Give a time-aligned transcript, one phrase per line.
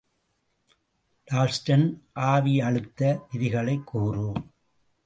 [1.23, 2.01] Dalton
[2.15, 4.33] ஆவியழுத்த விதிகளைக் கூறு.